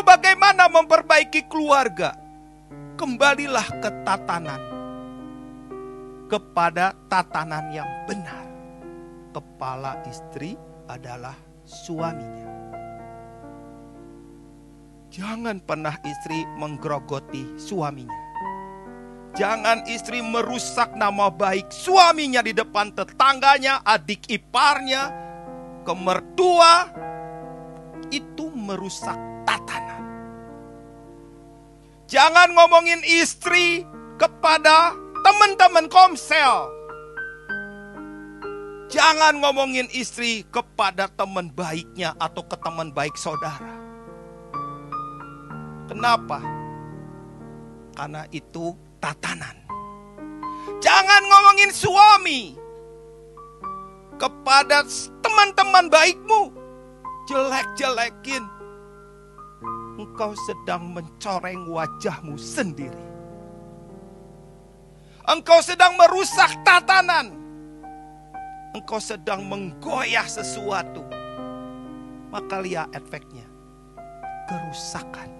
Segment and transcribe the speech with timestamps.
[0.00, 2.16] Bagaimana memperbaiki keluarga?
[2.98, 4.62] Kembalilah ke tatanan.
[6.26, 8.44] Kepada tatanan yang benar.
[9.30, 10.58] Kepala istri
[10.90, 12.50] adalah suaminya.
[15.10, 18.30] Jangan pernah istri menggerogoti suaminya.
[19.34, 25.10] Jangan istri merusak nama baik suaminya di depan tetangganya, adik iparnya,
[25.86, 26.90] kemertua.
[28.10, 29.16] Itu merusak
[29.46, 30.02] tatanan.
[32.10, 33.86] Jangan ngomongin istri
[34.18, 34.92] kepada
[35.22, 36.68] teman-teman komsel.
[38.90, 43.78] Jangan ngomongin istri kepada teman baiknya atau ke teman baik saudara.
[45.86, 46.42] Kenapa?
[47.94, 49.54] Karena itu tatanan.
[50.82, 52.58] Jangan ngomongin suami
[54.18, 54.82] kepada
[55.24, 56.59] teman-teman baikmu.
[57.30, 58.42] Jelek-jelekin.
[60.02, 63.06] Engkau sedang mencoreng wajahmu sendiri.
[65.30, 67.30] Engkau sedang merusak tatanan.
[68.74, 71.06] Engkau sedang menggoyah sesuatu.
[72.34, 73.46] Maka lihat efeknya.
[74.50, 75.30] Kerusakan